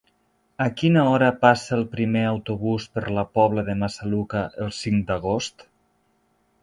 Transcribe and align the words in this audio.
A 0.63 0.65
quina 0.79 1.01
hora 1.09 1.27
passa 1.43 1.75
el 1.75 1.83
primer 1.91 2.23
autobús 2.29 2.87
per 2.95 3.03
la 3.19 3.25
Pobla 3.41 3.67
de 3.71 3.77
Massaluca 3.85 4.43
el 4.67 4.73
cinc 4.79 5.07
d'agost? 5.13 5.67